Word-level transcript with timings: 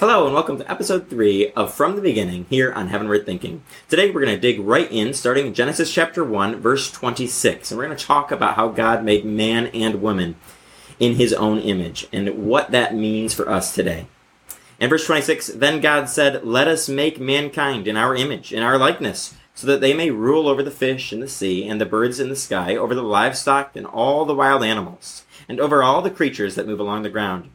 Hello 0.00 0.24
and 0.24 0.32
welcome 0.32 0.56
to 0.56 0.70
episode 0.70 1.10
3 1.10 1.52
of 1.52 1.74
From 1.74 1.94
the 1.94 2.00
Beginning 2.00 2.46
here 2.48 2.72
on 2.72 2.88
Heavenward 2.88 3.26
Thinking. 3.26 3.62
Today 3.86 4.10
we're 4.10 4.24
going 4.24 4.34
to 4.34 4.40
dig 4.40 4.58
right 4.58 4.90
in, 4.90 5.12
starting 5.12 5.48
in 5.48 5.52
Genesis 5.52 5.92
chapter 5.92 6.24
1, 6.24 6.58
verse 6.58 6.90
26, 6.90 7.70
and 7.70 7.76
we're 7.76 7.84
going 7.84 7.98
to 7.98 8.02
talk 8.02 8.32
about 8.32 8.54
how 8.54 8.68
God 8.68 9.04
made 9.04 9.26
man 9.26 9.66
and 9.74 10.00
woman 10.00 10.36
in 10.98 11.16
his 11.16 11.34
own 11.34 11.58
image 11.58 12.06
and 12.14 12.46
what 12.46 12.70
that 12.70 12.94
means 12.94 13.34
for 13.34 13.46
us 13.50 13.74
today. 13.74 14.06
In 14.78 14.88
verse 14.88 15.04
26, 15.04 15.48
then 15.48 15.82
God 15.82 16.08
said, 16.08 16.46
Let 16.46 16.66
us 16.66 16.88
make 16.88 17.20
mankind 17.20 17.86
in 17.86 17.98
our 17.98 18.16
image, 18.16 18.54
in 18.54 18.62
our 18.62 18.78
likeness, 18.78 19.34
so 19.54 19.66
that 19.66 19.82
they 19.82 19.92
may 19.92 20.10
rule 20.10 20.48
over 20.48 20.62
the 20.62 20.70
fish 20.70 21.12
in 21.12 21.20
the 21.20 21.28
sea 21.28 21.68
and 21.68 21.78
the 21.78 21.84
birds 21.84 22.18
in 22.18 22.30
the 22.30 22.36
sky, 22.36 22.74
over 22.74 22.94
the 22.94 23.02
livestock 23.02 23.76
and 23.76 23.84
all 23.84 24.24
the 24.24 24.34
wild 24.34 24.64
animals, 24.64 25.26
and 25.46 25.60
over 25.60 25.82
all 25.82 26.00
the 26.00 26.10
creatures 26.10 26.54
that 26.54 26.66
move 26.66 26.80
along 26.80 27.02
the 27.02 27.10
ground. 27.10 27.50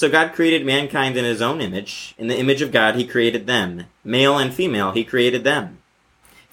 So 0.00 0.08
God 0.08 0.32
created 0.32 0.64
mankind 0.64 1.18
in 1.18 1.26
his 1.26 1.42
own 1.42 1.60
image. 1.60 2.14
In 2.16 2.28
the 2.28 2.38
image 2.38 2.62
of 2.62 2.72
God, 2.72 2.94
he 2.94 3.06
created 3.06 3.46
them. 3.46 3.84
Male 4.02 4.38
and 4.38 4.50
female, 4.50 4.92
he 4.92 5.04
created 5.04 5.44
them. 5.44 5.76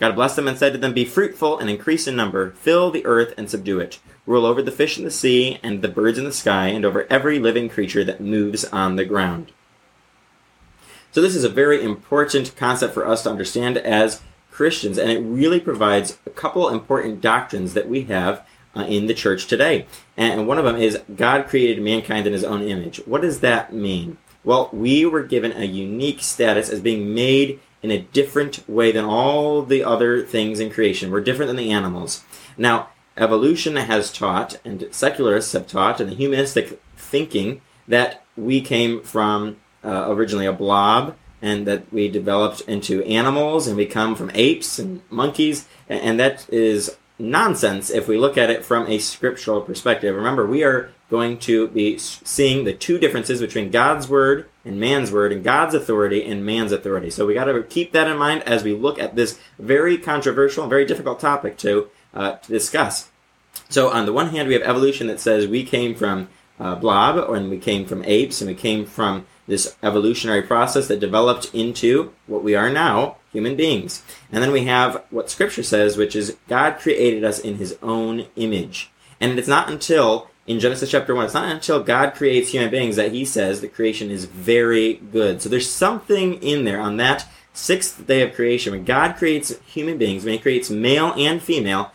God 0.01 0.15
blessed 0.15 0.35
them 0.35 0.49
and 0.49 0.57
said 0.57 0.73
to 0.73 0.77
them, 0.77 0.93
Be 0.93 1.05
fruitful 1.05 1.57
and 1.57 1.69
increase 1.69 2.07
in 2.07 2.17
number, 2.17 2.52
fill 2.52 2.91
the 2.91 3.05
earth 3.05 3.33
and 3.38 3.49
subdue 3.49 3.79
it. 3.79 3.99
Rule 4.25 4.45
over 4.45 4.61
the 4.61 4.69
fish 4.69 4.97
in 4.97 5.05
the 5.05 5.09
sea 5.09 5.61
and 5.63 5.81
the 5.81 5.88
birds 5.88 6.17
in 6.17 6.25
the 6.25 6.33
sky, 6.33 6.67
and 6.67 6.83
over 6.83 7.07
every 7.09 7.39
living 7.39 7.69
creature 7.69 8.03
that 8.03 8.19
moves 8.19 8.65
on 8.65 8.97
the 8.97 9.05
ground. 9.05 9.53
So, 11.13 11.21
this 11.21 11.33
is 11.33 11.45
a 11.45 11.49
very 11.49 11.81
important 11.81 12.53
concept 12.57 12.93
for 12.93 13.07
us 13.07 13.23
to 13.23 13.29
understand 13.29 13.77
as 13.77 14.21
Christians, 14.52 14.97
and 14.97 15.09
it 15.09 15.19
really 15.19 15.61
provides 15.61 16.17
a 16.25 16.31
couple 16.31 16.67
important 16.67 17.21
doctrines 17.21 17.75
that 17.75 17.88
we 17.88 18.03
have 18.03 18.45
uh, 18.76 18.84
in 18.84 19.07
the 19.07 19.13
church 19.13 19.48
today. 19.48 19.85
And 20.16 20.48
one 20.48 20.57
of 20.57 20.66
them 20.66 20.75
is 20.75 20.99
God 21.16 21.48
created 21.48 21.81
mankind 21.81 22.27
in 22.27 22.34
his 22.34 22.44
own 22.44 22.62
image. 22.62 22.98
What 23.05 23.21
does 23.21 23.39
that 23.41 23.73
mean? 23.73 24.17
Well, 24.44 24.70
we 24.71 25.05
were 25.05 25.23
given 25.23 25.52
a 25.52 25.66
unique 25.66 26.21
status 26.21 26.70
as 26.70 26.80
being 26.80 27.13
made 27.13 27.59
in 27.84 27.91
a 27.91 28.02
different 28.02 28.67
way 28.67 28.91
than 28.91 29.06
all 29.06 29.61
the 29.61 29.83
other 29.83 30.23
things 30.23 30.59
in 30.59 30.69
creation. 30.69 31.11
We're 31.11 31.22
different 31.22 31.47
than 31.47 31.58
the 31.58 31.72
animals. 31.72 32.23
Now, 32.58 32.89
evolution 33.16 33.75
has 33.75 34.11
taught, 34.11 34.59
and 34.64 34.88
secularists 34.91 35.53
have 35.53 35.67
taught, 35.67 36.00
and 36.00 36.09
the 36.09 36.16
humanistic 36.16 36.81
thinking 36.95 37.61
that 37.88 38.23
we 38.36 38.61
came 38.61 39.02
from 39.02 39.58
uh, 39.84 40.06
originally 40.09 40.45
a 40.45 40.53
blob 40.53 41.16
and 41.41 41.67
that 41.67 41.91
we 41.94 42.09
developed 42.09 42.61
into 42.61 43.03
animals 43.03 43.67
and 43.67 43.78
we 43.78 43.86
come 43.86 44.16
from 44.16 44.31
apes 44.34 44.80
and 44.80 45.02
monkeys 45.09 45.67
and 45.88 46.19
that 46.19 46.47
is 46.52 46.97
nonsense 47.19 47.89
if 47.89 48.07
we 48.07 48.17
look 48.17 48.37
at 48.37 48.49
it 48.49 48.63
from 48.63 48.87
a 48.87 48.99
scriptural 48.99 49.61
perspective. 49.61 50.15
Remember, 50.15 50.45
we 50.45 50.63
are 50.63 50.91
going 51.09 51.37
to 51.39 51.67
be 51.69 51.97
seeing 51.97 52.65
the 52.65 52.73
two 52.73 52.97
differences 52.99 53.39
between 53.39 53.71
God's 53.71 54.07
word 54.09 54.47
and 54.65 54.79
man's 54.79 55.11
word, 55.11 55.31
and 55.31 55.43
God's 55.43 55.73
authority 55.73 56.23
and 56.25 56.45
man's 56.45 56.73
authority. 56.73 57.09
So 57.09 57.25
we 57.25 57.33
got 57.33 57.45
to 57.45 57.63
keep 57.63 57.93
that 57.93 58.07
in 58.07 58.17
mind 58.17 58.43
as 58.43 58.63
we 58.63 58.73
look 58.73 58.99
at 58.99 59.15
this 59.15 59.39
very 59.57 59.97
controversial 59.97 60.63
and 60.63 60.69
very 60.69 60.85
difficult 60.85 61.21
topic 61.21 61.57
to, 61.59 61.89
uh, 62.13 62.33
to 62.33 62.51
discuss. 62.51 63.09
So 63.69 63.89
on 63.89 64.05
the 64.05 64.13
one 64.13 64.29
hand, 64.29 64.47
we 64.47 64.53
have 64.53 64.63
evolution 64.63 65.07
that 65.07 65.21
says 65.21 65.47
we 65.47 65.63
came 65.63 65.95
from 65.95 66.27
uh, 66.59 66.75
blob, 66.75 67.17
and 67.29 67.49
we 67.49 67.57
came 67.57 67.85
from 67.85 68.03
apes, 68.03 68.41
and 68.41 68.49
we 68.49 68.55
came 68.55 68.85
from 68.85 69.25
this 69.48 69.76
evolutionary 69.81 70.42
process 70.42 70.88
that 70.88 71.00
developed 71.00 71.53
into 71.53 72.14
what 72.28 72.44
we 72.44 72.56
are 72.56 72.70
now, 72.70 73.16
human 73.31 73.56
beings. 73.56 74.03
And 74.31 74.44
then 74.44 74.52
we 74.52 74.66
have 74.66 75.03
what 75.09 75.30
Scripture 75.30 75.64
says, 75.64 75.98
which 75.98 76.16
is 76.16 76.38
God 76.48 76.80
created 76.80 77.23
us 77.23 77.40
in 77.40 77.56
His 77.56 77.78
own 77.81 78.28
image. 78.36 78.92
And 79.20 79.40
it's 79.40 79.48
not 79.48 79.70
until 79.70 80.30
in 80.45 80.59
Genesis 80.59 80.92
chapter 80.92 81.14
1, 81.16 81.25
it's 81.25 81.34
not 81.34 81.52
until 81.52 81.84
God 81.84 82.14
creates 82.14 82.52
human 82.52 82.70
beings 82.70 82.95
that 82.98 83.12
He 83.12 83.25
says 83.25 83.62
the 83.62 83.68
creation 83.68 84.12
is 84.12 84.25
very 84.25 84.95
good. 84.95 85.42
So 85.42 85.50
there's 85.50 85.70
something 85.70 86.36
in 86.36 86.66
there 86.66 86.80
on 86.80 86.98
that 86.98 87.28
sixth 87.53 88.06
day 88.06 88.22
of 88.22 88.36
creation 88.36 88.72
when 88.72 88.86
God 88.86 89.16
creates 89.16 89.58
human 89.66 89.98
beings, 89.98 90.23
when 90.23 90.34
He 90.34 90.40
creates 90.40 90.70
male 90.70 91.14
and 91.18 91.42
female, 91.42 91.92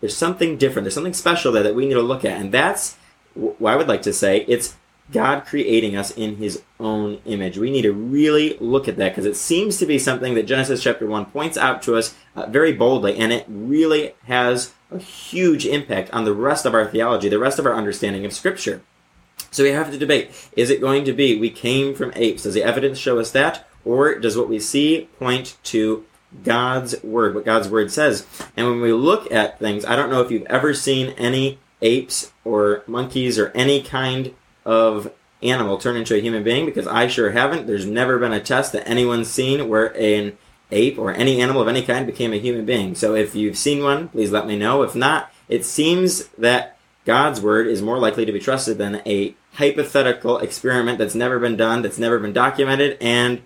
there's 0.00 0.16
something 0.16 0.56
different. 0.56 0.84
There's 0.84 0.94
something 0.94 1.14
special 1.14 1.52
there 1.52 1.62
that 1.62 1.74
we 1.74 1.86
need 1.86 1.94
to 1.94 2.02
look 2.02 2.24
at. 2.24 2.40
And 2.40 2.52
that's 2.52 2.96
what 3.34 3.72
I 3.72 3.76
would 3.76 3.88
like 3.88 4.02
to 4.02 4.12
say. 4.12 4.44
It's 4.48 4.74
God 5.12 5.44
creating 5.44 5.96
us 5.96 6.10
in 6.10 6.36
his 6.36 6.62
own 6.78 7.20
image. 7.24 7.58
We 7.58 7.70
need 7.70 7.82
to 7.82 7.92
really 7.92 8.56
look 8.58 8.88
at 8.88 8.96
that 8.96 9.10
because 9.10 9.26
it 9.26 9.36
seems 9.36 9.78
to 9.78 9.86
be 9.86 9.98
something 9.98 10.34
that 10.34 10.46
Genesis 10.46 10.82
chapter 10.82 11.06
1 11.06 11.26
points 11.26 11.56
out 11.56 11.82
to 11.82 11.96
us 11.96 12.14
uh, 12.36 12.46
very 12.46 12.72
boldly, 12.72 13.16
and 13.16 13.32
it 13.32 13.44
really 13.48 14.14
has 14.24 14.72
a 14.90 14.98
huge 14.98 15.66
impact 15.66 16.10
on 16.12 16.24
the 16.24 16.34
rest 16.34 16.66
of 16.66 16.74
our 16.74 16.86
theology, 16.86 17.28
the 17.28 17.38
rest 17.38 17.58
of 17.58 17.66
our 17.66 17.74
understanding 17.74 18.24
of 18.24 18.32
Scripture. 18.32 18.82
So 19.50 19.64
we 19.64 19.70
have 19.70 19.90
to 19.90 19.98
debate 19.98 20.30
is 20.56 20.70
it 20.70 20.80
going 20.80 21.04
to 21.04 21.12
be 21.12 21.38
we 21.38 21.50
came 21.50 21.94
from 21.94 22.12
apes? 22.14 22.44
Does 22.44 22.54
the 22.54 22.62
evidence 22.62 22.98
show 22.98 23.18
us 23.18 23.30
that? 23.32 23.66
Or 23.84 24.18
does 24.18 24.36
what 24.36 24.48
we 24.48 24.60
see 24.60 25.08
point 25.18 25.56
to 25.64 26.04
God's 26.44 27.02
Word, 27.02 27.34
what 27.34 27.44
God's 27.44 27.68
Word 27.68 27.90
says? 27.90 28.26
And 28.56 28.66
when 28.66 28.80
we 28.80 28.92
look 28.92 29.30
at 29.32 29.58
things, 29.58 29.84
I 29.84 29.96
don't 29.96 30.10
know 30.10 30.20
if 30.20 30.30
you've 30.30 30.46
ever 30.46 30.74
seen 30.74 31.10
any 31.10 31.58
apes 31.82 32.32
or 32.44 32.84
monkeys 32.86 33.38
or 33.38 33.48
any 33.54 33.82
kind 33.82 34.34
of 34.64 35.12
animal 35.42 35.78
turn 35.78 35.96
into 35.96 36.14
a 36.14 36.20
human 36.20 36.42
being 36.42 36.66
because 36.66 36.86
I 36.86 37.06
sure 37.06 37.30
haven't. 37.30 37.66
There's 37.66 37.86
never 37.86 38.18
been 38.18 38.32
a 38.32 38.40
test 38.40 38.72
that 38.72 38.88
anyone's 38.88 39.30
seen 39.30 39.68
where 39.68 39.96
an 39.96 40.36
ape 40.70 40.98
or 40.98 41.12
any 41.12 41.40
animal 41.40 41.62
of 41.62 41.68
any 41.68 41.82
kind 41.82 42.06
became 42.06 42.32
a 42.32 42.38
human 42.38 42.64
being. 42.64 42.94
So 42.94 43.14
if 43.14 43.34
you've 43.34 43.58
seen 43.58 43.82
one, 43.82 44.08
please 44.08 44.30
let 44.30 44.46
me 44.46 44.56
know. 44.56 44.82
If 44.82 44.94
not, 44.94 45.32
it 45.48 45.64
seems 45.64 46.28
that 46.38 46.78
God's 47.04 47.40
word 47.40 47.66
is 47.66 47.82
more 47.82 47.98
likely 47.98 48.24
to 48.24 48.32
be 48.32 48.38
trusted 48.38 48.78
than 48.78 49.02
a 49.06 49.34
hypothetical 49.54 50.38
experiment 50.38 50.98
that's 50.98 51.14
never 51.14 51.38
been 51.38 51.56
done, 51.56 51.82
that's 51.82 51.98
never 51.98 52.18
been 52.18 52.32
documented, 52.32 52.96
and 53.00 53.42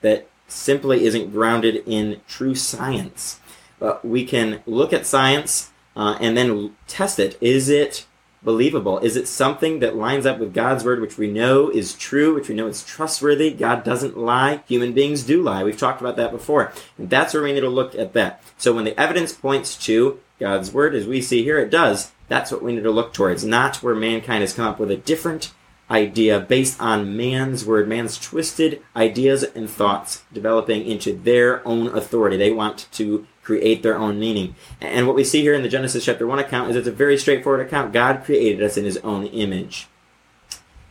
that 0.00 0.28
simply 0.48 1.04
isn't 1.04 1.30
grounded 1.30 1.82
in 1.86 2.20
true 2.26 2.54
science. 2.54 3.40
But 3.78 4.04
we 4.04 4.24
can 4.24 4.62
look 4.66 4.92
at 4.92 5.06
science 5.06 5.70
uh, 5.94 6.16
and 6.20 6.36
then 6.36 6.74
test 6.86 7.18
it. 7.18 7.38
Is 7.40 7.68
it 7.68 8.06
believable? 8.44 8.98
Is 8.98 9.16
it 9.16 9.26
something 9.26 9.80
that 9.80 9.96
lines 9.96 10.26
up 10.26 10.38
with 10.38 10.54
God's 10.54 10.84
word, 10.84 11.00
which 11.00 11.18
we 11.18 11.30
know 11.30 11.70
is 11.70 11.94
true, 11.94 12.34
which 12.34 12.48
we 12.48 12.54
know 12.54 12.66
is 12.66 12.84
trustworthy? 12.84 13.50
God 13.52 13.82
doesn't 13.82 14.16
lie. 14.16 14.62
Human 14.68 14.92
beings 14.92 15.22
do 15.22 15.42
lie. 15.42 15.64
We've 15.64 15.78
talked 15.78 16.00
about 16.00 16.16
that 16.16 16.30
before. 16.30 16.72
And 16.98 17.10
that's 17.10 17.34
where 17.34 17.42
we 17.42 17.52
need 17.52 17.60
to 17.60 17.68
look 17.68 17.94
at 17.94 18.12
that. 18.12 18.42
So 18.58 18.72
when 18.72 18.84
the 18.84 18.98
evidence 19.00 19.32
points 19.32 19.76
to 19.86 20.20
God's 20.38 20.72
word, 20.72 20.94
as 20.94 21.06
we 21.06 21.22
see 21.22 21.42
here, 21.42 21.58
it 21.58 21.70
does. 21.70 22.12
That's 22.28 22.50
what 22.50 22.62
we 22.62 22.74
need 22.74 22.82
to 22.82 22.90
look 22.90 23.12
towards, 23.12 23.44
not 23.44 23.76
where 23.76 23.94
mankind 23.94 24.42
has 24.42 24.54
come 24.54 24.66
up 24.66 24.78
with 24.78 24.90
a 24.90 24.96
different 24.96 25.52
idea 25.90 26.40
based 26.40 26.80
on 26.80 27.16
man's 27.16 27.64
word, 27.64 27.88
man's 27.88 28.18
twisted 28.18 28.82
ideas 28.96 29.42
and 29.42 29.68
thoughts 29.68 30.22
developing 30.32 30.86
into 30.86 31.12
their 31.12 31.66
own 31.66 31.88
authority. 31.88 32.36
They 32.36 32.50
want 32.50 32.88
to 32.92 33.26
create 33.42 33.82
their 33.82 33.96
own 33.96 34.18
meaning. 34.18 34.54
And 34.80 35.06
what 35.06 35.16
we 35.16 35.24
see 35.24 35.42
here 35.42 35.54
in 35.54 35.62
the 35.62 35.68
Genesis 35.68 36.04
chapter 36.04 36.26
1 36.26 36.38
account 36.38 36.70
is 36.70 36.76
it's 36.76 36.88
a 36.88 36.92
very 36.92 37.18
straightforward 37.18 37.66
account. 37.66 37.92
God 37.92 38.24
created 38.24 38.62
us 38.62 38.76
in 38.76 38.84
his 38.84 38.96
own 38.98 39.26
image, 39.26 39.86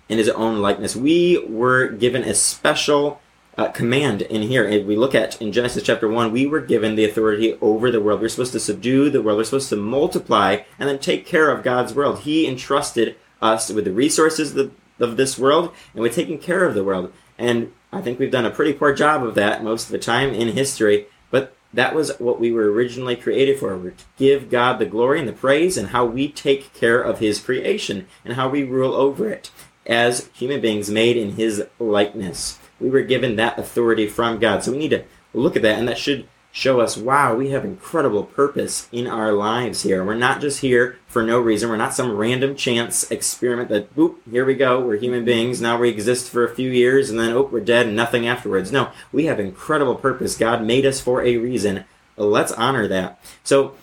in 0.07 0.19
his 0.19 0.29
own 0.29 0.59
likeness. 0.59 0.95
We 0.95 1.43
were 1.47 1.87
given 1.87 2.23
a 2.23 2.35
special 2.35 3.19
uh, 3.57 3.69
command 3.69 4.21
in 4.23 4.43
here. 4.43 4.67
And 4.67 4.87
we 4.87 4.95
look 4.95 5.15
at 5.15 5.41
in 5.41 5.51
Genesis 5.51 5.83
chapter 5.83 6.07
1, 6.07 6.31
we 6.31 6.45
were 6.45 6.61
given 6.61 6.95
the 6.95 7.05
authority 7.05 7.57
over 7.61 7.91
the 7.91 8.01
world. 8.01 8.21
We're 8.21 8.29
supposed 8.29 8.53
to 8.53 8.59
subdue 8.59 9.09
the 9.09 9.21
world. 9.21 9.37
We're 9.37 9.43
supposed 9.43 9.69
to 9.69 9.75
multiply 9.75 10.63
and 10.79 10.89
then 10.89 10.99
take 10.99 11.25
care 11.25 11.51
of 11.51 11.63
God's 11.63 11.93
world. 11.93 12.19
He 12.19 12.47
entrusted 12.47 13.15
us 13.41 13.69
with 13.69 13.85
the 13.85 13.91
resources 13.91 14.55
of, 14.55 14.71
of 15.03 15.17
this 15.17 15.37
world 15.37 15.73
and 15.93 16.01
with 16.01 16.15
taking 16.15 16.39
care 16.39 16.65
of 16.65 16.73
the 16.73 16.83
world. 16.83 17.13
And 17.37 17.71
I 17.91 18.01
think 18.01 18.17
we've 18.17 18.31
done 18.31 18.45
a 18.45 18.51
pretty 18.51 18.73
poor 18.73 18.93
job 18.93 19.23
of 19.23 19.35
that 19.35 19.63
most 19.63 19.85
of 19.85 19.91
the 19.91 19.99
time 19.99 20.33
in 20.33 20.49
history. 20.49 21.05
But 21.29 21.55
that 21.73 21.95
was 21.95 22.17
what 22.19 22.39
we 22.39 22.51
were 22.51 22.71
originally 22.71 23.15
created 23.15 23.59
for. 23.59 23.77
We're 23.77 23.91
to 23.91 24.05
give 24.17 24.49
God 24.49 24.79
the 24.79 24.85
glory 24.85 25.19
and 25.19 25.27
the 25.27 25.33
praise 25.33 25.77
and 25.77 25.89
how 25.89 26.05
we 26.05 26.27
take 26.27 26.73
care 26.73 27.01
of 27.01 27.19
His 27.19 27.39
creation 27.39 28.07
and 28.23 28.35
how 28.35 28.49
we 28.49 28.63
rule 28.63 28.93
over 28.93 29.29
it 29.29 29.51
as 29.85 30.29
human 30.33 30.61
beings 30.61 30.89
made 30.89 31.17
in 31.17 31.33
His 31.33 31.65
likeness. 31.79 32.59
We 32.79 32.89
were 32.89 33.01
given 33.01 33.35
that 33.35 33.59
authority 33.59 34.07
from 34.07 34.39
God. 34.39 34.63
So 34.63 34.71
we 34.71 34.77
need 34.77 34.91
to 34.91 35.03
look 35.33 35.55
at 35.55 35.61
that, 35.63 35.79
and 35.79 35.87
that 35.87 35.97
should 35.97 36.27
show 36.55 36.79
us, 36.79 36.95
wow, 36.95 37.33
we 37.33 37.49
have 37.49 37.65
incredible 37.65 38.23
purpose 38.23 38.87
in 38.91 39.07
our 39.07 39.33
lives 39.33 39.81
here. 39.81 40.03
We're 40.03 40.13
not 40.13 40.39
just 40.39 40.61
here 40.61 40.99
for 41.07 41.23
no 41.23 41.39
reason. 41.39 41.67
We're 41.67 41.77
not 41.77 41.95
some 41.95 42.15
random 42.15 42.55
chance 42.55 43.09
experiment 43.09 43.69
that, 43.69 43.95
boop, 43.95 44.17
here 44.29 44.45
we 44.45 44.53
go. 44.53 44.79
We're 44.79 44.97
human 44.97 45.25
beings. 45.25 45.59
Now 45.59 45.79
we 45.79 45.89
exist 45.89 46.29
for 46.29 46.45
a 46.45 46.55
few 46.55 46.69
years 46.69 47.09
and 47.09 47.19
then, 47.19 47.31
oh, 47.31 47.49
we're 47.51 47.59
dead 47.59 47.87
and 47.87 47.95
nothing 47.95 48.27
afterwards. 48.27 48.71
No, 48.71 48.91
we 49.11 49.25
have 49.25 49.39
incredible 49.39 49.95
purpose. 49.95 50.37
God 50.37 50.63
made 50.63 50.85
us 50.85 51.01
for 51.01 51.23
a 51.23 51.37
reason. 51.37 51.85
Let's 52.15 52.51
honor 52.51 52.87
that. 52.87 53.19
So, 53.43 53.73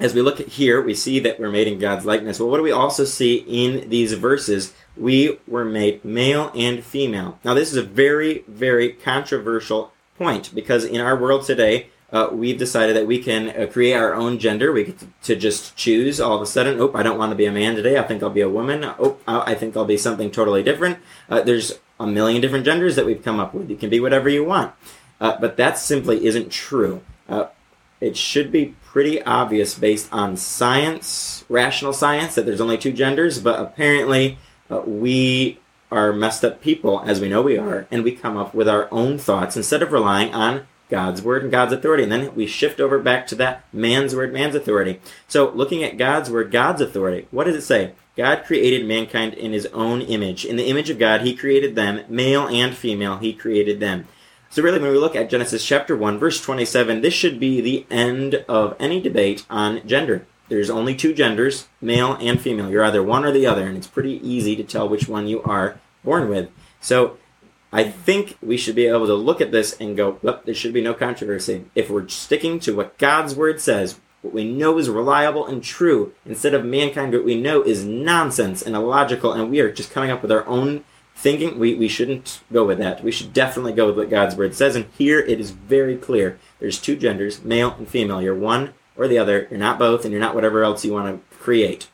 as 0.00 0.12
we 0.12 0.22
look 0.22 0.40
at 0.40 0.48
here, 0.48 0.82
we 0.82 0.94
see 0.94 1.20
that 1.20 1.38
we're 1.38 1.52
made 1.52 1.68
in 1.68 1.78
God's 1.78 2.04
likeness. 2.04 2.40
Well, 2.40 2.48
what 2.48 2.56
do 2.56 2.64
we 2.64 2.72
also 2.72 3.04
see 3.04 3.36
in 3.46 3.88
these 3.88 4.14
verses? 4.14 4.74
We 4.96 5.38
were 5.46 5.64
made 5.64 6.04
male 6.04 6.50
and 6.56 6.82
female. 6.82 7.38
Now, 7.44 7.54
this 7.54 7.70
is 7.70 7.76
a 7.76 7.84
very, 7.84 8.44
very 8.48 8.90
controversial 8.90 9.92
point 10.18 10.52
because 10.52 10.84
in 10.84 11.00
our 11.00 11.16
world 11.16 11.44
today, 11.44 11.90
uh, 12.12 12.28
we've 12.30 12.58
decided 12.58 12.94
that 12.94 13.06
we 13.06 13.18
can 13.18 13.48
uh, 13.50 13.66
create 13.66 13.94
our 13.94 14.14
own 14.14 14.38
gender. 14.38 14.70
We 14.70 14.84
get 14.84 15.02
to, 15.22 15.34
just 15.34 15.76
choose 15.76 16.20
all 16.20 16.36
of 16.36 16.42
a 16.42 16.46
sudden. 16.46 16.78
Oh, 16.78 16.92
I 16.94 17.02
don't 17.02 17.18
want 17.18 17.30
to 17.30 17.36
be 17.36 17.46
a 17.46 17.52
man 17.52 17.74
today. 17.74 17.98
I 17.98 18.02
think 18.02 18.22
I'll 18.22 18.30
be 18.30 18.42
a 18.42 18.48
woman. 18.48 18.84
Oh, 18.98 19.18
I 19.26 19.54
think 19.54 19.76
I'll 19.76 19.86
be 19.86 19.96
something 19.96 20.30
totally 20.30 20.62
different. 20.62 20.98
Uh, 21.28 21.40
there's 21.40 21.78
a 21.98 22.06
million 22.06 22.42
different 22.42 22.66
genders 22.66 22.96
that 22.96 23.06
we've 23.06 23.22
come 23.22 23.40
up 23.40 23.54
with. 23.54 23.70
You 23.70 23.76
can 23.76 23.88
be 23.88 23.98
whatever 23.98 24.28
you 24.28 24.44
want. 24.44 24.74
Uh, 25.20 25.38
but 25.40 25.56
that 25.56 25.78
simply 25.78 26.26
isn't 26.26 26.50
true. 26.50 27.00
Uh, 27.28 27.46
it 28.00 28.16
should 28.16 28.52
be 28.52 28.74
pretty 28.84 29.22
obvious 29.22 29.78
based 29.78 30.12
on 30.12 30.36
science, 30.36 31.44
rational 31.48 31.92
science, 31.92 32.34
that 32.34 32.44
there's 32.44 32.60
only 32.60 32.76
two 32.76 32.92
genders, 32.92 33.38
but 33.38 33.58
apparently 33.58 34.36
uh, 34.68 34.80
we 34.84 35.60
are 35.90 36.12
messed 36.12 36.44
up 36.44 36.60
people, 36.60 37.02
as 37.06 37.20
we 37.20 37.28
know 37.28 37.40
we 37.40 37.56
are, 37.56 37.86
and 37.90 38.02
we 38.02 38.12
come 38.12 38.36
up 38.36 38.54
with 38.54 38.68
our 38.68 38.88
own 38.90 39.18
thoughts 39.18 39.56
instead 39.56 39.82
of 39.82 39.92
relying 39.92 40.34
on 40.34 40.66
God's 40.92 41.22
word 41.22 41.42
and 41.42 41.50
God's 41.50 41.72
authority. 41.72 42.02
And 42.02 42.12
then 42.12 42.34
we 42.34 42.46
shift 42.46 42.78
over 42.78 42.98
back 42.98 43.26
to 43.28 43.34
that 43.36 43.64
man's 43.72 44.14
word, 44.14 44.30
man's 44.30 44.54
authority. 44.54 45.00
So 45.26 45.50
looking 45.50 45.82
at 45.82 45.96
God's 45.96 46.30
word, 46.30 46.52
God's 46.52 46.82
authority, 46.82 47.26
what 47.30 47.44
does 47.44 47.56
it 47.56 47.62
say? 47.62 47.94
God 48.14 48.44
created 48.44 48.86
mankind 48.86 49.32
in 49.32 49.52
his 49.52 49.64
own 49.72 50.02
image. 50.02 50.44
In 50.44 50.56
the 50.56 50.68
image 50.68 50.90
of 50.90 50.98
God, 50.98 51.22
he 51.22 51.34
created 51.34 51.74
them, 51.74 52.04
male 52.10 52.46
and 52.46 52.76
female, 52.76 53.16
he 53.16 53.32
created 53.32 53.80
them. 53.80 54.06
So 54.50 54.62
really, 54.62 54.78
when 54.78 54.92
we 54.92 54.98
look 54.98 55.16
at 55.16 55.30
Genesis 55.30 55.64
chapter 55.64 55.96
1, 55.96 56.18
verse 56.18 56.42
27, 56.42 57.00
this 57.00 57.14
should 57.14 57.40
be 57.40 57.62
the 57.62 57.86
end 57.90 58.44
of 58.46 58.76
any 58.78 59.00
debate 59.00 59.46
on 59.48 59.80
gender. 59.88 60.26
There's 60.50 60.68
only 60.68 60.94
two 60.94 61.14
genders, 61.14 61.68
male 61.80 62.18
and 62.20 62.38
female. 62.38 62.68
You're 62.68 62.84
either 62.84 63.02
one 63.02 63.24
or 63.24 63.32
the 63.32 63.46
other, 63.46 63.66
and 63.66 63.78
it's 63.78 63.86
pretty 63.86 64.20
easy 64.28 64.54
to 64.56 64.62
tell 64.62 64.86
which 64.86 65.08
one 65.08 65.26
you 65.26 65.42
are 65.44 65.80
born 66.04 66.28
with. 66.28 66.50
So 66.82 67.16
I 67.72 67.84
think 67.84 68.36
we 68.42 68.58
should 68.58 68.74
be 68.74 68.86
able 68.86 69.06
to 69.06 69.14
look 69.14 69.40
at 69.40 69.50
this 69.50 69.74
and 69.80 69.96
go, 69.96 70.18
well, 70.22 70.42
there 70.44 70.54
should 70.54 70.74
be 70.74 70.82
no 70.82 70.92
controversy. 70.92 71.64
If 71.74 71.88
we're 71.88 72.06
sticking 72.08 72.60
to 72.60 72.76
what 72.76 72.98
God's 72.98 73.34
word 73.34 73.60
says, 73.60 73.98
what 74.20 74.34
we 74.34 74.44
know 74.44 74.78
is 74.78 74.90
reliable 74.90 75.46
and 75.46 75.64
true, 75.64 76.12
instead 76.26 76.54
of 76.54 76.64
mankind, 76.64 77.12
what 77.12 77.24
we 77.24 77.40
know 77.40 77.62
is 77.62 77.84
nonsense 77.84 78.62
and 78.62 78.76
illogical, 78.76 79.32
and 79.32 79.50
we 79.50 79.60
are 79.60 79.72
just 79.72 79.90
coming 79.90 80.10
up 80.10 80.22
with 80.22 80.30
our 80.30 80.46
own 80.46 80.84
thinking, 81.16 81.58
we, 81.58 81.74
we 81.74 81.88
shouldn't 81.88 82.40
go 82.52 82.64
with 82.64 82.78
that. 82.78 83.02
We 83.02 83.10
should 83.10 83.32
definitely 83.32 83.72
go 83.72 83.86
with 83.86 83.96
what 83.96 84.10
God's 84.10 84.36
word 84.36 84.54
says, 84.54 84.76
and 84.76 84.86
here 84.98 85.20
it 85.20 85.40
is 85.40 85.50
very 85.50 85.96
clear. 85.96 86.38
There's 86.60 86.80
two 86.80 86.96
genders, 86.96 87.42
male 87.42 87.74
and 87.78 87.88
female. 87.88 88.20
You're 88.20 88.34
one 88.34 88.74
or 88.96 89.08
the 89.08 89.18
other. 89.18 89.46
You're 89.50 89.58
not 89.58 89.78
both, 89.78 90.04
and 90.04 90.12
you're 90.12 90.20
not 90.20 90.34
whatever 90.34 90.62
else 90.62 90.84
you 90.84 90.92
want 90.92 91.06
to 91.30 91.36
create. 91.36 91.88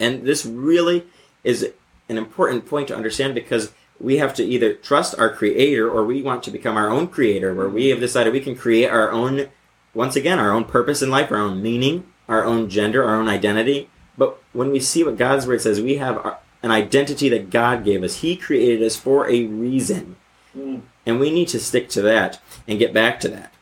And 0.00 0.24
this 0.24 0.46
really 0.46 1.06
is 1.44 1.72
an 2.08 2.16
important 2.16 2.66
point 2.66 2.88
to 2.88 2.96
understand 2.96 3.34
because 3.34 3.72
we 4.00 4.18
have 4.18 4.34
to 4.34 4.44
either 4.44 4.74
trust 4.74 5.18
our 5.18 5.32
creator 5.32 5.90
or 5.90 6.04
we 6.04 6.22
want 6.22 6.42
to 6.44 6.50
become 6.50 6.76
our 6.76 6.88
own 6.88 7.08
creator 7.08 7.54
where 7.54 7.68
we 7.68 7.88
have 7.88 8.00
decided 8.00 8.32
we 8.32 8.40
can 8.40 8.54
create 8.54 8.88
our 8.88 9.10
own 9.10 9.48
once 9.94 10.16
again 10.16 10.38
our 10.38 10.52
own 10.52 10.64
purpose 10.64 11.02
in 11.02 11.10
life 11.10 11.30
our 11.32 11.38
own 11.38 11.62
meaning 11.62 12.06
our 12.28 12.44
own 12.44 12.68
gender 12.68 13.04
our 13.04 13.16
own 13.16 13.28
identity. 13.28 13.88
But 14.16 14.42
when 14.52 14.70
we 14.70 14.80
see 14.80 15.04
what 15.04 15.16
god's 15.16 15.46
word 15.46 15.60
says 15.60 15.80
we 15.80 15.96
have 15.96 16.38
an 16.62 16.70
identity 16.70 17.28
that 17.28 17.50
god 17.50 17.84
gave 17.84 18.02
us. 18.02 18.16
He 18.16 18.36
created 18.36 18.82
us 18.82 18.96
for 18.96 19.28
a 19.28 19.44
reason. 19.44 20.16
Mm. 20.56 20.80
and 21.04 21.20
we 21.20 21.30
need 21.30 21.48
to 21.48 21.60
stick 21.60 21.90
to 21.90 22.00
that 22.02 22.40
and 22.66 22.78
get 22.78 22.94
back 22.94 23.20
to 23.20 23.28
that 23.28 23.52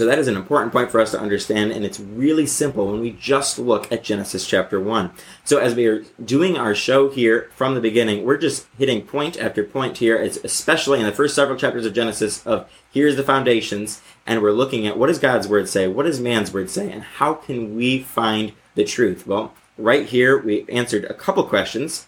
so 0.00 0.06
that 0.06 0.18
is 0.18 0.28
an 0.28 0.36
important 0.36 0.72
point 0.72 0.90
for 0.90 0.98
us 0.98 1.10
to 1.10 1.20
understand, 1.20 1.72
and 1.72 1.84
it's 1.84 2.00
really 2.00 2.46
simple 2.46 2.90
when 2.90 3.02
we 3.02 3.10
just 3.10 3.58
look 3.58 3.92
at 3.92 4.02
Genesis 4.02 4.46
chapter 4.46 4.80
1. 4.80 5.10
So 5.44 5.58
as 5.58 5.74
we 5.74 5.84
are 5.88 6.04
doing 6.24 6.56
our 6.56 6.74
show 6.74 7.10
here 7.10 7.50
from 7.54 7.74
the 7.74 7.82
beginning, 7.82 8.24
we're 8.24 8.38
just 8.38 8.66
hitting 8.78 9.02
point 9.02 9.38
after 9.38 9.62
point 9.62 9.98
here, 9.98 10.16
it's 10.16 10.38
especially 10.38 11.00
in 11.00 11.04
the 11.04 11.12
first 11.12 11.34
several 11.34 11.58
chapters 11.58 11.84
of 11.84 11.92
Genesis 11.92 12.42
of 12.46 12.66
here's 12.90 13.16
the 13.16 13.22
foundations, 13.22 14.00
and 14.26 14.40
we're 14.40 14.52
looking 14.52 14.86
at 14.86 14.96
what 14.96 15.08
does 15.08 15.18
God's 15.18 15.46
word 15.46 15.68
say, 15.68 15.86
what 15.86 16.06
does 16.06 16.18
man's 16.18 16.50
word 16.50 16.70
say, 16.70 16.90
and 16.90 17.02
how 17.02 17.34
can 17.34 17.76
we 17.76 17.98
find 17.98 18.54
the 18.76 18.84
truth? 18.84 19.26
Well, 19.26 19.52
right 19.76 20.06
here 20.06 20.38
we 20.38 20.64
answered 20.70 21.04
a 21.04 21.12
couple 21.12 21.44
questions, 21.44 22.06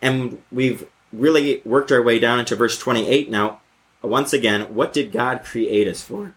and 0.00 0.40
we've 0.52 0.86
really 1.12 1.60
worked 1.64 1.90
our 1.90 2.02
way 2.02 2.20
down 2.20 2.38
into 2.38 2.54
verse 2.54 2.78
28 2.78 3.28
now. 3.28 3.60
Once 4.00 4.32
again, 4.32 4.72
what 4.72 4.92
did 4.92 5.10
God 5.10 5.42
create 5.42 5.88
us 5.88 6.04
for? 6.04 6.36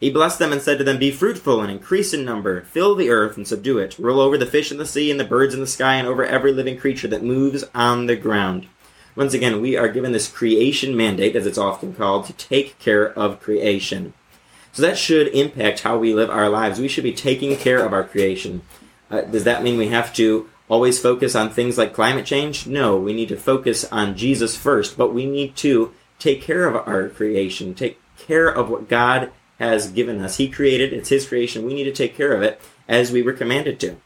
He 0.00 0.10
blessed 0.10 0.38
them 0.38 0.52
and 0.52 0.60
said 0.60 0.78
to 0.78 0.84
them, 0.84 0.98
Be 0.98 1.10
fruitful 1.10 1.60
and 1.60 1.70
increase 1.70 2.12
in 2.12 2.24
number, 2.24 2.62
fill 2.62 2.94
the 2.94 3.10
earth 3.10 3.36
and 3.36 3.46
subdue 3.46 3.78
it, 3.78 3.98
rule 3.98 4.20
over 4.20 4.36
the 4.36 4.46
fish 4.46 4.70
in 4.70 4.78
the 4.78 4.86
sea 4.86 5.10
and 5.10 5.18
the 5.18 5.24
birds 5.24 5.54
in 5.54 5.60
the 5.60 5.66
sky, 5.66 5.94
and 5.94 6.06
over 6.06 6.24
every 6.24 6.52
living 6.52 6.78
creature 6.78 7.08
that 7.08 7.22
moves 7.22 7.64
on 7.74 8.06
the 8.06 8.16
ground. 8.16 8.66
Once 9.16 9.32
again, 9.32 9.60
we 9.60 9.76
are 9.76 9.88
given 9.88 10.12
this 10.12 10.28
creation 10.28 10.96
mandate, 10.96 11.36
as 11.36 11.46
it's 11.46 11.58
often 11.58 11.94
called, 11.94 12.26
to 12.26 12.32
take 12.32 12.78
care 12.80 13.12
of 13.12 13.40
creation. 13.40 14.12
So 14.72 14.82
that 14.82 14.98
should 14.98 15.28
impact 15.28 15.80
how 15.80 15.96
we 15.96 16.12
live 16.12 16.30
our 16.30 16.48
lives. 16.48 16.80
We 16.80 16.88
should 16.88 17.04
be 17.04 17.12
taking 17.12 17.56
care 17.56 17.84
of 17.84 17.92
our 17.92 18.02
creation. 18.02 18.62
Uh, 19.08 19.20
does 19.20 19.44
that 19.44 19.62
mean 19.62 19.78
we 19.78 19.88
have 19.88 20.12
to 20.14 20.50
always 20.68 21.00
focus 21.00 21.36
on 21.36 21.50
things 21.50 21.78
like 21.78 21.94
climate 21.94 22.26
change? 22.26 22.66
No, 22.66 22.96
we 22.96 23.12
need 23.12 23.28
to 23.28 23.36
focus 23.36 23.84
on 23.92 24.16
Jesus 24.16 24.56
first, 24.56 24.96
but 24.96 25.14
we 25.14 25.26
need 25.26 25.54
to 25.56 25.94
take 26.18 26.42
care 26.42 26.66
of 26.66 26.74
our 26.88 27.08
creation, 27.08 27.74
take 27.74 28.00
care 28.18 28.48
of 28.48 28.68
what 28.68 28.88
God 28.88 29.30
has 29.58 29.90
given 29.90 30.20
us. 30.20 30.36
He 30.36 30.48
created, 30.48 30.92
it's 30.92 31.08
His 31.08 31.26
creation. 31.26 31.64
We 31.64 31.74
need 31.74 31.84
to 31.84 31.92
take 31.92 32.16
care 32.16 32.34
of 32.34 32.42
it 32.42 32.60
as 32.88 33.12
we 33.12 33.22
were 33.22 33.32
commanded 33.32 33.78
to. 33.80 33.96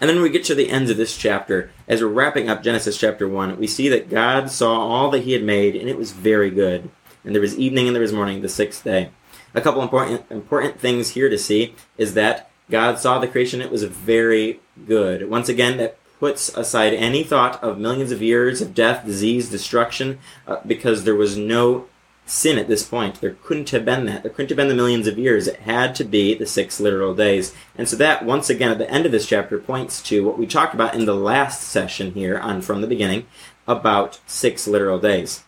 And 0.00 0.08
then 0.08 0.22
we 0.22 0.30
get 0.30 0.44
to 0.44 0.54
the 0.54 0.70
ends 0.70 0.90
of 0.90 0.96
this 0.96 1.16
chapter, 1.16 1.70
as 1.88 2.00
we're 2.00 2.08
wrapping 2.08 2.48
up 2.48 2.62
Genesis 2.62 2.98
chapter 2.98 3.28
1, 3.28 3.58
we 3.58 3.66
see 3.66 3.88
that 3.88 4.08
God 4.08 4.50
saw 4.50 4.78
all 4.78 5.10
that 5.10 5.24
He 5.24 5.32
had 5.32 5.42
made, 5.42 5.74
and 5.74 5.88
it 5.88 5.98
was 5.98 6.12
very 6.12 6.50
good. 6.50 6.90
And 7.24 7.34
there 7.34 7.42
was 7.42 7.58
evening 7.58 7.86
and 7.86 7.96
there 7.96 8.02
was 8.02 8.12
morning, 8.12 8.42
the 8.42 8.48
sixth 8.48 8.84
day. 8.84 9.10
A 9.54 9.60
couple 9.60 9.82
important, 9.82 10.24
important 10.30 10.78
things 10.78 11.10
here 11.10 11.28
to 11.28 11.38
see 11.38 11.74
is 11.96 12.14
that 12.14 12.50
God 12.70 12.98
saw 12.98 13.18
the 13.18 13.26
creation, 13.26 13.60
it 13.60 13.72
was 13.72 13.82
very 13.84 14.60
good. 14.86 15.28
Once 15.28 15.48
again, 15.48 15.78
that 15.78 15.98
puts 16.20 16.48
aside 16.56 16.92
any 16.92 17.22
thought 17.22 17.62
of 17.62 17.78
millions 17.78 18.12
of 18.12 18.22
years 18.22 18.60
of 18.60 18.74
death, 18.74 19.04
disease, 19.04 19.50
destruction, 19.50 20.18
uh, 20.46 20.58
because 20.66 21.04
there 21.04 21.14
was 21.14 21.36
no 21.36 21.86
sin 22.28 22.58
at 22.58 22.68
this 22.68 22.86
point. 22.86 23.20
There 23.20 23.36
couldn't 23.42 23.70
have 23.70 23.84
been 23.84 24.06
that. 24.06 24.22
There 24.22 24.30
couldn't 24.30 24.50
have 24.50 24.56
been 24.56 24.68
the 24.68 24.74
millions 24.74 25.06
of 25.06 25.18
years. 25.18 25.46
It 25.46 25.60
had 25.60 25.94
to 25.96 26.04
be 26.04 26.34
the 26.34 26.46
six 26.46 26.78
literal 26.78 27.14
days. 27.14 27.54
And 27.76 27.88
so 27.88 27.96
that, 27.96 28.24
once 28.24 28.50
again, 28.50 28.70
at 28.70 28.78
the 28.78 28.90
end 28.90 29.06
of 29.06 29.12
this 29.12 29.26
chapter, 29.26 29.58
points 29.58 30.02
to 30.04 30.24
what 30.24 30.38
we 30.38 30.46
talked 30.46 30.74
about 30.74 30.94
in 30.94 31.06
the 31.06 31.14
last 31.14 31.62
session 31.62 32.12
here 32.12 32.38
on 32.38 32.60
From 32.60 32.80
the 32.80 32.86
Beginning 32.86 33.26
about 33.66 34.20
six 34.26 34.66
literal 34.66 34.98
days. 34.98 35.44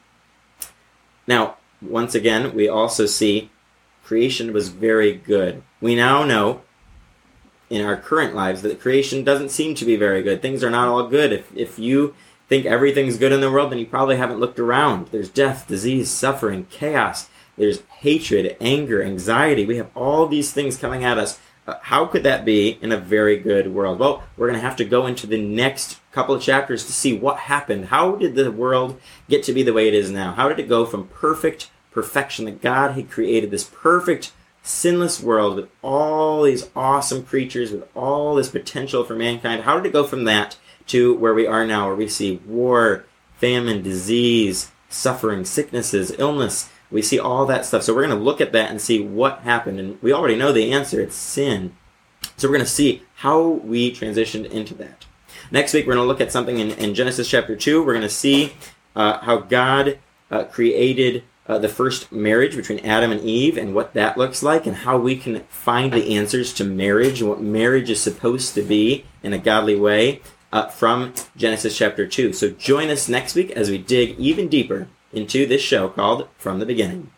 Now, 1.26 1.56
once 1.82 2.14
again, 2.14 2.54
we 2.54 2.68
also 2.68 3.06
see 3.06 3.50
creation 4.04 4.52
was 4.52 4.68
very 4.68 5.14
good. 5.14 5.62
We 5.80 5.94
now 5.94 6.24
know 6.24 6.62
in 7.68 7.84
our 7.84 7.96
current 7.96 8.34
lives 8.34 8.62
that 8.62 8.80
creation 8.80 9.22
doesn't 9.22 9.50
seem 9.50 9.74
to 9.76 9.84
be 9.84 9.96
very 9.96 10.22
good. 10.22 10.42
Things 10.42 10.64
are 10.64 10.70
not 10.70 10.88
all 10.88 11.06
good. 11.06 11.32
If, 11.32 11.56
if 11.56 11.78
you 11.78 12.14
think 12.50 12.66
everything's 12.66 13.16
good 13.16 13.30
in 13.30 13.40
the 13.40 13.50
world, 13.50 13.70
then 13.70 13.78
you 13.78 13.86
probably 13.86 14.16
haven't 14.16 14.40
looked 14.40 14.58
around. 14.58 15.06
There's 15.06 15.30
death, 15.30 15.68
disease, 15.68 16.10
suffering, 16.10 16.66
chaos. 16.68 17.30
There's 17.56 17.82
hatred, 18.00 18.56
anger, 18.60 19.00
anxiety. 19.04 19.64
We 19.64 19.76
have 19.76 19.88
all 19.94 20.26
these 20.26 20.52
things 20.52 20.76
coming 20.76 21.04
at 21.04 21.16
us. 21.16 21.38
Uh, 21.68 21.74
how 21.82 22.06
could 22.06 22.24
that 22.24 22.44
be 22.44 22.76
in 22.82 22.90
a 22.90 22.96
very 22.96 23.38
good 23.38 23.72
world? 23.72 24.00
Well, 24.00 24.24
we're 24.36 24.48
going 24.48 24.58
to 24.58 24.66
have 24.66 24.74
to 24.76 24.84
go 24.84 25.06
into 25.06 25.28
the 25.28 25.40
next 25.40 26.00
couple 26.10 26.34
of 26.34 26.42
chapters 26.42 26.84
to 26.86 26.92
see 26.92 27.16
what 27.16 27.38
happened. 27.38 27.84
How 27.84 28.16
did 28.16 28.34
the 28.34 28.50
world 28.50 29.00
get 29.28 29.44
to 29.44 29.52
be 29.52 29.62
the 29.62 29.72
way 29.72 29.86
it 29.86 29.94
is 29.94 30.10
now? 30.10 30.32
How 30.32 30.48
did 30.48 30.58
it 30.58 30.68
go 30.68 30.84
from 30.84 31.06
perfect 31.06 31.70
perfection 31.92 32.46
that 32.46 32.60
God 32.60 32.94
had 32.94 33.10
created, 33.10 33.52
this 33.52 33.70
perfect, 33.72 34.32
sinless 34.64 35.20
world 35.22 35.54
with 35.54 35.68
all 35.82 36.42
these 36.42 36.68
awesome 36.74 37.24
creatures, 37.24 37.70
with 37.70 37.86
all 37.94 38.34
this 38.34 38.48
potential 38.48 39.04
for 39.04 39.14
mankind? 39.14 39.62
How 39.62 39.76
did 39.76 39.86
it 39.86 39.92
go 39.92 40.02
from 40.02 40.24
that 40.24 40.56
to 40.90 41.14
where 41.14 41.34
we 41.34 41.46
are 41.46 41.64
now, 41.64 41.86
where 41.86 41.94
we 41.94 42.08
see 42.08 42.36
war, 42.46 43.04
famine, 43.36 43.82
disease, 43.82 44.72
suffering, 44.88 45.44
sicknesses, 45.44 46.12
illness. 46.18 46.68
We 46.90 47.00
see 47.00 47.18
all 47.18 47.46
that 47.46 47.64
stuff. 47.64 47.84
So 47.84 47.94
we're 47.94 48.06
going 48.06 48.18
to 48.18 48.24
look 48.24 48.40
at 48.40 48.52
that 48.52 48.70
and 48.70 48.80
see 48.80 49.00
what 49.00 49.40
happened. 49.40 49.78
And 49.78 50.02
we 50.02 50.12
already 50.12 50.36
know 50.36 50.52
the 50.52 50.72
answer 50.72 51.00
it's 51.00 51.14
sin. 51.14 51.76
So 52.36 52.48
we're 52.48 52.54
going 52.54 52.64
to 52.64 52.70
see 52.70 53.02
how 53.16 53.40
we 53.40 53.92
transitioned 53.92 54.50
into 54.50 54.74
that. 54.74 55.06
Next 55.52 55.72
week, 55.72 55.86
we're 55.86 55.94
going 55.94 56.04
to 56.04 56.08
look 56.08 56.20
at 56.20 56.32
something 56.32 56.58
in, 56.58 56.72
in 56.72 56.94
Genesis 56.94 57.28
chapter 57.28 57.54
2. 57.54 57.84
We're 57.84 57.92
going 57.92 58.02
to 58.02 58.08
see 58.08 58.52
uh, 58.96 59.18
how 59.18 59.38
God 59.38 59.98
uh, 60.30 60.44
created 60.44 61.22
uh, 61.46 61.58
the 61.58 61.68
first 61.68 62.10
marriage 62.10 62.56
between 62.56 62.80
Adam 62.80 63.12
and 63.12 63.20
Eve 63.20 63.56
and 63.56 63.74
what 63.74 63.94
that 63.94 64.18
looks 64.18 64.42
like, 64.42 64.66
and 64.66 64.76
how 64.76 64.98
we 64.98 65.16
can 65.16 65.40
find 65.44 65.92
the 65.92 66.16
answers 66.16 66.52
to 66.54 66.64
marriage 66.64 67.20
and 67.20 67.30
what 67.30 67.40
marriage 67.40 67.90
is 67.90 68.00
supposed 68.00 68.54
to 68.54 68.62
be 68.62 69.04
in 69.22 69.32
a 69.32 69.38
godly 69.38 69.76
way 69.76 70.20
uh, 70.52 70.68
from 70.68 71.14
Genesis 71.36 71.76
chapter 71.76 72.06
2. 72.06 72.32
So 72.32 72.50
join 72.50 72.90
us 72.90 73.08
next 73.08 73.34
week 73.34 73.50
as 73.52 73.70
we 73.70 73.78
dig 73.78 74.18
even 74.18 74.48
deeper 74.48 74.88
into 75.12 75.46
this 75.46 75.62
show 75.62 75.88
called 75.88 76.28
From 76.38 76.58
the 76.58 76.66
Beginning. 76.66 77.10